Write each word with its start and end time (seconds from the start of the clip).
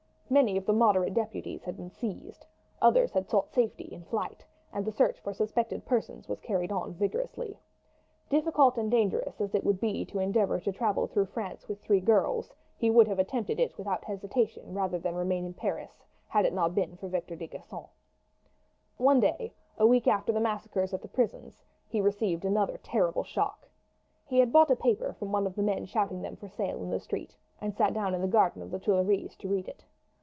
Many 0.33 0.55
of 0.55 0.65
the 0.65 0.71
moderate 0.71 1.13
deputies 1.13 1.65
had 1.65 1.75
been 1.75 1.89
seized, 1.91 2.45
others 2.81 3.11
had 3.11 3.27
sought 3.27 3.51
safety 3.51 3.89
in 3.91 4.05
flight, 4.05 4.45
and 4.71 4.85
the 4.85 4.91
search 4.93 5.19
for 5.19 5.33
suspected 5.33 5.83
persons 5.85 6.29
was 6.29 6.39
carried 6.39 6.71
on 6.71 6.93
vigorously. 6.93 7.59
Difficult 8.29 8.77
and 8.77 8.89
dangerous 8.89 9.41
as 9.41 9.53
it 9.53 9.65
would 9.65 9.81
be 9.81 10.05
to 10.05 10.19
endeavour 10.19 10.61
to 10.61 10.71
travel 10.71 11.05
through 11.05 11.25
France 11.25 11.67
with 11.67 11.81
three 11.81 11.99
girls, 11.99 12.53
he 12.77 12.89
would 12.89 13.09
have 13.09 13.19
attempted 13.19 13.59
it 13.59 13.77
without 13.77 14.05
hesitation 14.05 14.73
rather 14.73 14.97
than 14.97 15.15
remain 15.15 15.43
in 15.43 15.53
Paris 15.53 16.05
had 16.29 16.45
it 16.45 16.53
not 16.53 16.73
been 16.73 16.95
for 16.95 17.09
Victor 17.09 17.35
de 17.35 17.47
Gisons. 17.49 17.89
One 18.95 19.19
day 19.19 19.51
a 19.77 19.85
week 19.85 20.07
after 20.07 20.31
the 20.31 20.39
massacres 20.39 20.93
at 20.93 21.01
the 21.01 21.09
prisons 21.09 21.61
he 21.89 21.99
received 21.99 22.45
another 22.45 22.77
terrible 22.81 23.25
shock. 23.25 23.67
He 24.25 24.39
had 24.39 24.53
bought 24.53 24.71
a 24.71 24.77
paper 24.77 25.11
from 25.11 25.33
one 25.33 25.45
of 25.45 25.55
the 25.55 25.61
men 25.61 25.83
shouting 25.85 26.21
them 26.21 26.37
for 26.37 26.47
sale 26.47 26.81
in 26.81 26.89
the 26.89 27.01
street, 27.01 27.35
and 27.59 27.75
sat 27.75 27.93
down 27.93 28.15
in 28.15 28.21
the 28.21 28.27
garden 28.29 28.61
of 28.61 28.71
the 28.71 28.79
Tuileries 28.79 29.35
to 29.35 29.49
read 29.49 29.67
it. 29.67 29.83